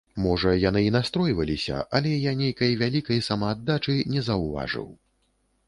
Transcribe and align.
Можа, 0.21 0.53
яны 0.61 0.81
і 0.85 0.93
настройваліся, 0.95 1.83
але 1.99 2.15
я 2.29 2.33
нейкай 2.41 2.73
вялікай 2.81 3.23
самааддачы 3.29 3.99
не 4.17 4.27
заўважыў. 4.33 4.93